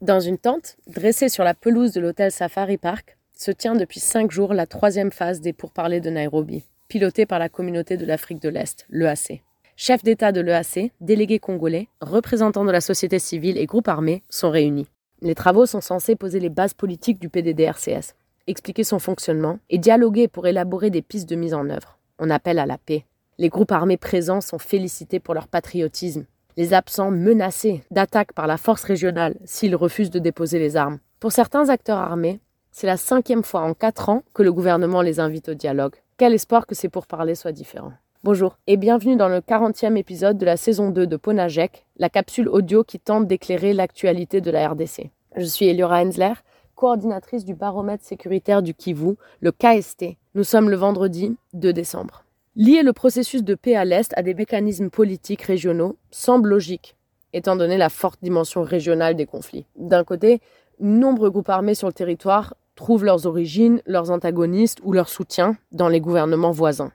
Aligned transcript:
Dans 0.00 0.20
une 0.20 0.38
tente, 0.38 0.78
dressée 0.86 1.28
sur 1.28 1.44
la 1.44 1.52
pelouse 1.52 1.92
de 1.92 2.00
l'hôtel 2.00 2.32
Safari 2.32 2.78
Park, 2.78 3.18
se 3.36 3.50
tient 3.50 3.74
depuis 3.74 4.00
cinq 4.00 4.30
jours 4.30 4.54
la 4.54 4.64
troisième 4.64 5.10
phase 5.10 5.42
des 5.42 5.52
pourparlers 5.52 6.00
de 6.00 6.08
Nairobi, 6.08 6.64
pilotée 6.88 7.26
par 7.26 7.38
la 7.38 7.50
communauté 7.50 7.98
de 7.98 8.06
l'Afrique 8.06 8.40
de 8.40 8.48
l'Est, 8.48 8.86
l'EAC. 8.88 9.42
Chefs 9.76 10.02
d'État 10.02 10.32
de 10.32 10.40
l'EAC, 10.40 10.90
délégués 11.02 11.38
congolais, 11.38 11.88
représentants 12.00 12.64
de 12.64 12.70
la 12.70 12.80
société 12.80 13.18
civile 13.18 13.58
et 13.58 13.66
groupes 13.66 13.88
armés 13.88 14.22
sont 14.30 14.48
réunis. 14.48 14.88
Les 15.20 15.34
travaux 15.34 15.66
sont 15.66 15.82
censés 15.82 16.16
poser 16.16 16.40
les 16.40 16.48
bases 16.48 16.72
politiques 16.72 17.20
du 17.20 17.28
PDDRCS, 17.28 18.14
expliquer 18.46 18.84
son 18.84 19.00
fonctionnement 19.00 19.58
et 19.68 19.76
dialoguer 19.76 20.28
pour 20.28 20.46
élaborer 20.46 20.88
des 20.88 21.02
pistes 21.02 21.28
de 21.28 21.36
mise 21.36 21.52
en 21.52 21.68
œuvre. 21.68 21.98
On 22.18 22.30
appelle 22.30 22.58
à 22.58 22.64
la 22.64 22.78
paix. 22.78 23.04
Les 23.36 23.50
groupes 23.50 23.72
armés 23.72 23.98
présents 23.98 24.40
sont 24.40 24.58
félicités 24.58 25.20
pour 25.20 25.34
leur 25.34 25.46
patriotisme. 25.46 26.24
Les 26.60 26.74
absents 26.74 27.10
menacés 27.10 27.82
d'attaque 27.90 28.34
par 28.34 28.46
la 28.46 28.58
force 28.58 28.84
régionale 28.84 29.34
s'ils 29.46 29.74
refusent 29.74 30.10
de 30.10 30.18
déposer 30.18 30.58
les 30.58 30.76
armes. 30.76 30.98
Pour 31.18 31.32
certains 31.32 31.70
acteurs 31.70 31.96
armés, 31.96 32.38
c'est 32.70 32.86
la 32.86 32.98
cinquième 32.98 33.42
fois 33.42 33.62
en 33.62 33.72
quatre 33.72 34.10
ans 34.10 34.24
que 34.34 34.42
le 34.42 34.52
gouvernement 34.52 35.00
les 35.00 35.20
invite 35.20 35.48
au 35.48 35.54
dialogue. 35.54 35.94
Quel 36.18 36.34
espoir 36.34 36.66
que 36.66 36.74
ces 36.74 36.90
pourparlers 36.90 37.34
soient 37.34 37.52
différents. 37.52 37.94
Bonjour 38.24 38.58
et 38.66 38.76
bienvenue 38.76 39.16
dans 39.16 39.30
le 39.30 39.38
40e 39.38 39.96
épisode 39.96 40.36
de 40.36 40.44
la 40.44 40.58
saison 40.58 40.90
2 40.90 41.06
de 41.06 41.16
Ponajek, 41.16 41.86
la 41.96 42.10
capsule 42.10 42.50
audio 42.50 42.84
qui 42.84 43.00
tente 43.00 43.26
d'éclairer 43.26 43.72
l'actualité 43.72 44.42
de 44.42 44.50
la 44.50 44.68
RDC. 44.68 45.10
Je 45.36 45.44
suis 45.46 45.64
Eliora 45.64 46.02
Hensler, 46.02 46.34
coordinatrice 46.74 47.46
du 47.46 47.54
baromètre 47.54 48.04
sécuritaire 48.04 48.60
du 48.60 48.74
Kivu, 48.74 49.14
le 49.40 49.50
KST. 49.50 50.18
Nous 50.34 50.44
sommes 50.44 50.68
le 50.68 50.76
vendredi 50.76 51.34
2 51.54 51.72
décembre. 51.72 52.26
Lier 52.56 52.82
le 52.82 52.92
processus 52.92 53.44
de 53.44 53.54
paix 53.54 53.76
à 53.76 53.84
l'Est 53.84 54.12
à 54.16 54.22
des 54.22 54.34
mécanismes 54.34 54.90
politiques 54.90 55.42
régionaux 55.42 55.96
semble 56.10 56.48
logique, 56.48 56.96
étant 57.32 57.54
donné 57.54 57.78
la 57.78 57.88
forte 57.88 58.18
dimension 58.24 58.64
régionale 58.64 59.14
des 59.14 59.24
conflits. 59.24 59.66
D'un 59.76 60.02
côté, 60.02 60.40
nombreux 60.80 61.30
groupes 61.30 61.48
armés 61.48 61.76
sur 61.76 61.86
le 61.86 61.92
territoire 61.92 62.56
trouvent 62.74 63.04
leurs 63.04 63.26
origines, 63.26 63.80
leurs 63.86 64.10
antagonistes 64.10 64.80
ou 64.82 64.92
leur 64.92 65.08
soutien 65.08 65.56
dans 65.70 65.88
les 65.88 66.00
gouvernements 66.00 66.50
voisins. 66.50 66.90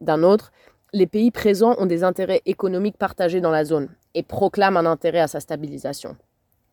D'un 0.00 0.24
autre, 0.24 0.50
les 0.92 1.06
pays 1.06 1.30
présents 1.30 1.76
ont 1.78 1.86
des 1.86 2.02
intérêts 2.02 2.42
économiques 2.44 2.98
partagés 2.98 3.40
dans 3.40 3.52
la 3.52 3.64
zone 3.64 3.88
et 4.14 4.24
proclament 4.24 4.78
un 4.78 4.86
intérêt 4.86 5.20
à 5.20 5.28
sa 5.28 5.38
stabilisation. 5.38 6.16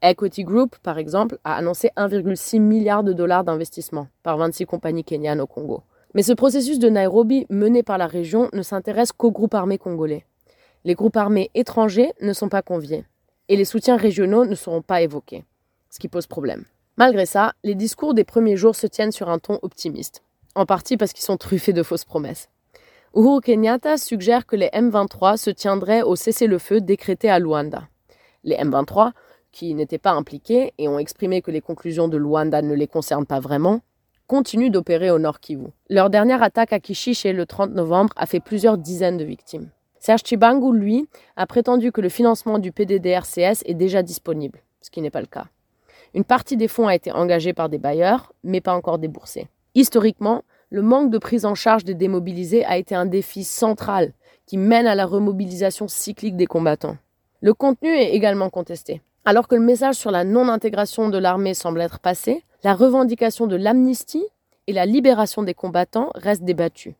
Equity 0.02 0.46
Group, 0.46 0.78
par 0.82 0.98
exemple, 0.98 1.38
a 1.44 1.54
annoncé 1.56 1.92
1,6 1.96 2.60
milliard 2.60 3.04
de 3.04 3.14
dollars 3.14 3.44
d'investissement 3.44 4.08
par 4.24 4.38
26 4.38 4.66
compagnies 4.66 5.04
kenyanes 5.04 5.42
au 5.42 5.48
Congo. 5.48 5.84
Mais 6.14 6.24
ce 6.24 6.34
processus 6.34 6.80
de 6.80 6.90
Nairobi 6.90 7.46
mené 7.50 7.84
par 7.84 7.98
la 7.98 8.08
région 8.08 8.50
ne 8.54 8.62
s'intéresse 8.62 9.12
qu'aux 9.12 9.32
groupes 9.32 9.54
armés 9.54 9.78
congolais. 9.78 10.26
Les 10.86 10.96
groupes 10.96 11.18
armés 11.18 11.52
étrangers 11.54 12.14
ne 12.22 12.34
sont 12.34 12.50
pas 12.50 12.62
conviés 12.62 13.06
et 13.50 13.56
les 13.56 13.66
soutiens 13.66 13.98
régionaux 13.98 14.46
ne 14.46 14.56
seront 14.56 14.82
pas 14.82 15.02
évoqués, 15.02 15.44
ce 15.90 16.00
qui 16.00 16.08
pose 16.08 16.28
problème. 16.28 16.66
Malgré 16.98 17.26
ça, 17.26 17.54
les 17.64 17.76
discours 17.76 18.14
des 18.14 18.24
premiers 18.24 18.56
jours 18.56 18.76
se 18.76 18.88
tiennent 18.88 19.12
sur 19.12 19.30
un 19.30 19.40
ton 19.40 19.60
optimiste, 19.62 20.22
en 20.56 20.66
partie 20.66 20.98
parce 20.98 21.14
qu'ils 21.14 21.24
sont 21.24 21.38
truffés 21.38 21.74
de 21.74 21.84
fausses 21.84 22.06
promesses. 22.06 22.50
Uhuru 23.16 23.42
Kenyatta 23.42 23.98
suggère 23.98 24.46
que 24.46 24.56
les 24.56 24.68
M23 24.68 25.38
se 25.38 25.50
tiendraient 25.50 26.04
au 26.04 26.16
cessez-le-feu 26.16 26.80
décrété 26.80 27.30
à 27.30 27.40
Luanda. 27.40 27.88
Les 28.44 28.56
M23, 28.56 29.14
qui 29.52 29.74
n'étaient 29.74 29.98
pas 29.98 30.12
impliqués 30.12 30.74
et 30.78 30.88
ont 30.88 31.00
exprimé 31.00 31.42
que 31.42 31.50
les 31.50 31.62
conclusions 31.62 32.08
de 32.08 32.18
Luanda 32.18 32.62
ne 32.62 32.76
les 32.76 32.88
concernent 32.88 33.26
pas 33.26 33.40
vraiment, 33.40 33.82
continuent 34.30 34.70
d'opérer 34.70 35.10
au 35.10 35.18
Nord 35.18 35.40
Kivu. 35.40 35.66
Leur 35.90 36.12
dernière 36.12 36.44
attaque 36.44 36.72
à 36.72 36.80
Kishiche 36.80 37.26
le 37.26 37.46
30 37.48 37.72
novembre 37.72 38.14
a 38.16 38.28
fait 38.28 38.40
plusieurs 38.40 38.78
dizaines 38.78 39.18
de 39.18 39.24
victimes. 39.26 39.72
Serge 40.00 40.22
Chibangu, 40.24 40.72
lui, 40.72 41.10
a 41.36 41.48
prétendu 41.48 41.92
que 41.92 42.00
le 42.00 42.10
financement 42.10 42.60
du 42.60 42.72
PDDRCS 42.72 43.64
est 43.66 43.74
déjà 43.74 44.04
disponible, 44.04 44.60
ce 44.82 44.92
qui 44.92 45.02
n'est 45.02 45.10
pas 45.10 45.20
le 45.20 45.26
cas. 45.26 45.48
Une 46.14 46.24
partie 46.24 46.58
des 46.58 46.68
fonds 46.68 46.88
a 46.88 46.94
été 46.94 47.12
engagée 47.12 47.54
par 47.54 47.70
des 47.70 47.80
bailleurs, 47.80 48.32
mais 48.44 48.62
pas 48.62 48.76
encore 48.76 49.00
déboursée. 49.00 49.48
Historiquement, 49.74 50.44
le 50.70 50.84
manque 50.84 51.10
de 51.10 51.18
prise 51.18 51.46
en 51.46 51.56
charge 51.56 51.84
des 51.84 51.96
démobilisés 51.96 52.64
a 52.66 52.78
été 52.78 52.94
un 52.94 53.08
défi 53.08 53.44
central 53.44 54.14
qui 54.46 54.58
mène 54.58 54.86
à 54.86 54.94
la 54.94 55.08
remobilisation 55.08 55.88
cyclique 55.88 56.38
des 56.38 56.46
combattants. 56.46 56.98
Le 57.42 57.56
contenu 57.56 57.90
est 57.90 58.14
également 58.14 58.52
contesté. 58.52 59.02
Alors 59.26 59.48
que 59.48 59.56
le 59.56 59.62
message 59.62 59.96
sur 59.96 60.12
la 60.12 60.24
non-intégration 60.24 61.10
de 61.10 61.18
l'armée 61.18 61.56
semble 61.56 61.82
être 61.82 62.00
passé, 62.00 62.44
la 62.64 62.76
revendication 62.76 63.48
de 63.48 63.56
l'amnistie 63.56 64.26
et 64.68 64.74
la 64.74 64.86
libération 64.86 65.44
des 65.44 65.54
combattants 65.54 66.12
restent 66.16 66.44
débattues. 66.44 66.96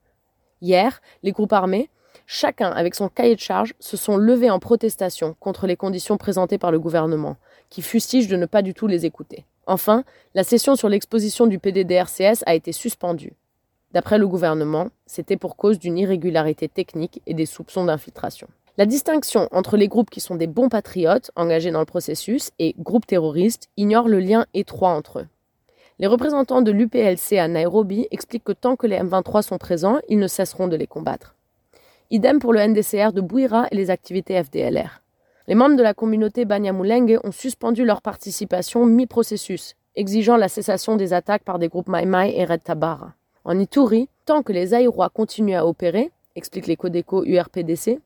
Hier, 0.62 1.02
les 1.22 1.34
groupes 1.34 1.54
armés, 1.54 1.90
chacun 2.26 2.72
avec 2.72 2.96
son 2.96 3.10
cahier 3.10 3.36
de 3.36 3.42
charge, 3.42 3.74
se 3.80 3.98
sont 3.98 4.16
levés 4.16 4.50
en 4.50 4.60
protestation 4.60 5.36
contre 5.40 5.68
les 5.68 5.76
conditions 5.76 6.18
présentées 6.18 6.58
par 6.58 6.72
le 6.72 6.80
gouvernement, 6.80 7.36
qui 7.70 7.82
fustige 7.82 8.28
de 8.28 8.38
ne 8.38 8.46
pas 8.46 8.62
du 8.62 8.74
tout 8.74 8.88
les 8.88 9.06
écouter. 9.06 9.46
Enfin, 9.68 10.04
la 10.34 10.44
session 10.44 10.76
sur 10.76 10.90
l'exposition 10.90 11.46
du 11.46 11.60
PDDRCS 11.60 12.44
a 12.46 12.56
été 12.56 12.72
suspendue. 12.72 13.34
D'après 13.92 14.18
le 14.18 14.28
gouvernement, 14.28 14.90
c'était 15.06 15.38
pour 15.38 15.58
cause 15.58 15.78
d'une 15.78 15.98
irrégularité 15.98 16.70
technique 16.70 17.22
et 17.26 17.34
des 17.34 17.46
soupçons 17.46 17.86
d'infiltration. 17.86 18.48
La 18.78 18.86
distinction 18.86 19.50
entre 19.52 19.76
les 19.76 19.90
groupes 19.90 20.10
qui 20.10 20.22
sont 20.22 20.36
des 20.36 20.48
bons 20.48 20.70
patriotes 20.70 21.32
engagés 21.36 21.72
dans 21.72 21.80
le 21.80 21.86
processus 21.86 22.52
et 22.60 22.76
groupes 22.80 23.06
terroristes 23.06 23.68
ignore 23.76 24.08
le 24.08 24.20
lien 24.20 24.46
étroit 24.54 24.92
entre 24.92 25.20
eux. 25.20 25.28
Les 26.02 26.08
représentants 26.08 26.62
de 26.62 26.72
l'UPLC 26.72 27.38
à 27.38 27.50
Nairobi 27.50 28.08
expliquent 28.10 28.46
que 28.46 28.54
tant 28.54 28.78
que 28.78 28.88
les 28.88 28.96
M23 28.96 29.42
sont 29.42 29.58
présents, 29.58 30.00
ils 30.08 30.18
ne 30.18 30.28
cesseront 30.28 30.70
de 30.70 30.78
les 30.78 30.88
combattre. 30.88 31.36
Idem 32.10 32.40
pour 32.40 32.54
le 32.54 32.66
NDCR 32.66 33.12
de 33.12 33.20
Bouira 33.20 33.68
et 33.70 33.76
les 33.76 33.90
activités 33.90 34.42
FDLR. 34.42 35.02
Les 35.48 35.56
membres 35.56 35.76
de 35.76 35.84
la 35.84 35.94
communauté 35.94 36.46
Banyamulenge 36.46 37.20
ont 37.26 37.34
suspendu 37.34 37.84
leur 37.84 38.02
participation 38.02 38.86
mi-processus, 38.86 39.76
exigeant 39.98 40.38
la 40.38 40.48
cessation 40.48 40.96
des 40.96 41.12
attaques 41.12 41.44
par 41.44 41.60
des 41.60 41.68
groupes 41.68 41.90
Maïmaï 41.90 42.34
et 42.34 42.46
Red 42.46 42.64
Tabara. 42.64 43.12
En 43.44 43.60
Ituri, 43.60 44.08
tant 44.26 44.42
que 44.42 44.54
les 44.54 44.74
Aïrois 44.74 45.10
continuent 45.10 45.58
à 45.58 45.66
opérer, 45.66 46.12
expliquent 46.38 46.68
les 46.68 46.78
Codeco 46.78 47.26
URPDC, 47.26 48.00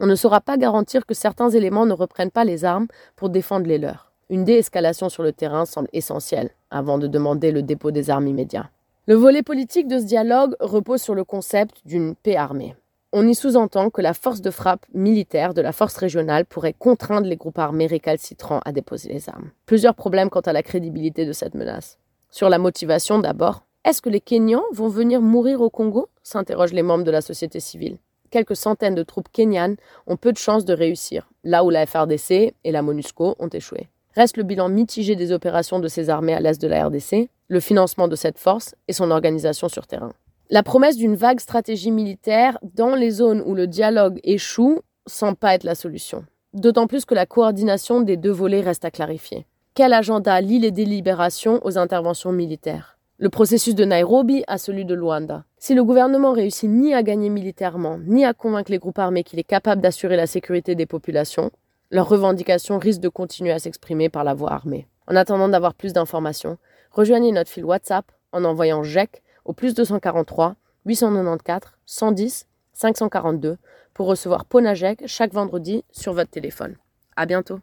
on 0.00 0.06
ne 0.06 0.14
saura 0.14 0.40
pas 0.40 0.56
garantir 0.56 1.04
que 1.04 1.14
certains 1.14 1.50
éléments 1.50 1.84
ne 1.84 1.92
reprennent 1.92 2.30
pas 2.30 2.44
les 2.44 2.64
armes 2.64 2.86
pour 3.16 3.28
défendre 3.28 3.66
les 3.66 3.78
leurs. 3.78 4.12
Une 4.30 4.44
déescalation 4.44 5.10
sur 5.10 5.22
le 5.22 5.32
terrain 5.32 5.66
semble 5.66 5.88
essentielle 5.92 6.50
avant 6.74 6.98
de 6.98 7.06
demander 7.06 7.52
le 7.52 7.62
dépôt 7.62 7.90
des 7.90 8.10
armes 8.10 8.26
immédiat. 8.26 8.70
Le 9.06 9.14
volet 9.14 9.42
politique 9.42 9.88
de 9.88 9.98
ce 9.98 10.04
dialogue 10.04 10.54
repose 10.60 11.00
sur 11.00 11.14
le 11.14 11.24
concept 11.24 11.80
d'une 11.86 12.14
paix 12.14 12.36
armée. 12.36 12.74
On 13.12 13.26
y 13.26 13.34
sous-entend 13.34 13.90
que 13.90 14.02
la 14.02 14.12
force 14.12 14.40
de 14.40 14.50
frappe 14.50 14.84
militaire 14.92 15.54
de 15.54 15.62
la 15.62 15.72
force 15.72 15.96
régionale 15.96 16.44
pourrait 16.44 16.74
contraindre 16.76 17.28
les 17.28 17.36
groupes 17.36 17.58
armés 17.58 17.86
récalcitrants 17.86 18.60
à 18.64 18.72
déposer 18.72 19.12
les 19.12 19.28
armes. 19.28 19.50
Plusieurs 19.66 19.94
problèmes 19.94 20.30
quant 20.30 20.40
à 20.40 20.52
la 20.52 20.62
crédibilité 20.62 21.24
de 21.24 21.32
cette 21.32 21.54
menace. 21.54 21.98
Sur 22.30 22.48
la 22.48 22.58
motivation 22.58 23.18
d'abord. 23.18 23.64
Est-ce 23.84 24.02
que 24.02 24.10
les 24.10 24.20
Kenyans 24.20 24.64
vont 24.72 24.88
venir 24.88 25.20
mourir 25.20 25.60
au 25.60 25.70
Congo? 25.70 26.08
s'interrogent 26.22 26.72
les 26.72 26.82
membres 26.82 27.04
de 27.04 27.10
la 27.10 27.20
société 27.20 27.60
civile 27.60 27.98
quelques 28.34 28.56
centaines 28.56 28.96
de 28.96 29.04
troupes 29.04 29.28
kenyanes 29.30 29.76
ont 30.08 30.16
peu 30.16 30.32
de 30.32 30.38
chances 30.38 30.64
de 30.64 30.74
réussir, 30.74 31.30
là 31.44 31.62
où 31.62 31.70
la 31.70 31.86
FRDC 31.86 32.52
et 32.64 32.72
la 32.72 32.82
MONUSCO 32.82 33.36
ont 33.38 33.48
échoué. 33.48 33.88
Reste 34.16 34.36
le 34.36 34.44
bilan 34.44 34.68
mitigé 34.68 35.16
des 35.16 35.32
opérations 35.32 35.80
de 35.80 35.88
ces 35.88 36.08
armées 36.08 36.34
à 36.34 36.40
l'est 36.40 36.60
de 36.60 36.68
la 36.68 36.86
RDC, 36.86 37.28
le 37.48 37.60
financement 37.60 38.06
de 38.06 38.14
cette 38.14 38.38
force 38.38 38.76
et 38.86 38.92
son 38.92 39.10
organisation 39.10 39.68
sur 39.68 39.88
terrain. 39.88 40.12
La 40.50 40.62
promesse 40.62 40.96
d'une 40.96 41.16
vague 41.16 41.40
stratégie 41.40 41.90
militaire 41.90 42.58
dans 42.74 42.94
les 42.94 43.10
zones 43.10 43.42
où 43.44 43.54
le 43.54 43.66
dialogue 43.66 44.20
échoue 44.22 44.80
semble 45.06 45.36
pas 45.36 45.54
être 45.54 45.64
la 45.64 45.74
solution. 45.74 46.24
D'autant 46.52 46.86
plus 46.86 47.04
que 47.04 47.14
la 47.14 47.26
coordination 47.26 48.02
des 48.02 48.16
deux 48.16 48.30
volets 48.30 48.60
reste 48.60 48.84
à 48.84 48.92
clarifier. 48.92 49.46
Quel 49.74 49.92
agenda 49.92 50.40
lie 50.40 50.60
les 50.60 50.70
délibérations 50.70 51.58
aux 51.64 51.76
interventions 51.76 52.30
militaires? 52.30 52.96
Le 53.18 53.30
processus 53.30 53.74
de 53.74 53.84
Nairobi 53.84 54.44
à 54.46 54.58
celui 54.58 54.84
de 54.84 54.94
Luanda. 54.94 55.44
Si 55.58 55.74
le 55.74 55.82
gouvernement 55.82 56.32
réussit 56.32 56.70
ni 56.70 56.94
à 56.94 57.02
gagner 57.02 57.30
militairement, 57.30 57.98
ni 58.06 58.24
à 58.24 58.32
convaincre 58.32 58.70
les 58.70 58.78
groupes 58.78 58.98
armés 59.00 59.24
qu'il 59.24 59.40
est 59.40 59.44
capable 59.44 59.82
d'assurer 59.82 60.16
la 60.16 60.28
sécurité 60.28 60.76
des 60.76 60.86
populations, 60.86 61.50
leurs 61.90 62.08
revendications 62.08 62.78
risquent 62.78 63.02
de 63.02 63.08
continuer 63.08 63.52
à 63.52 63.58
s'exprimer 63.58 64.08
par 64.08 64.24
la 64.24 64.34
voie 64.34 64.52
armée. 64.52 64.88
En 65.06 65.16
attendant 65.16 65.48
d'avoir 65.48 65.74
plus 65.74 65.92
d'informations, 65.92 66.58
rejoignez 66.90 67.32
notre 67.32 67.50
fil 67.50 67.64
WhatsApp 67.64 68.10
en 68.32 68.44
envoyant 68.44 68.82
GEC 68.82 69.22
au 69.44 69.52
plus 69.52 69.74
243 69.74 70.56
894 70.86 71.72
110 71.86 72.46
542 72.72 73.58
pour 73.92 74.06
recevoir 74.06 74.44
Ponajek 74.44 75.04
chaque 75.06 75.32
vendredi 75.32 75.84
sur 75.92 76.12
votre 76.12 76.30
téléphone. 76.30 76.76
À 77.16 77.26
bientôt. 77.26 77.52